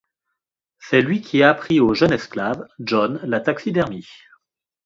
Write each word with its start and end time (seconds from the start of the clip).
C'est 0.79 1.03
lui 1.03 1.21
qui 1.21 1.43
apprit 1.43 1.79
au 1.79 1.93
jeune 1.93 2.11
esclave, 2.11 2.65
John, 2.79 3.19
la 3.23 3.39
taxidermie. 3.39 4.09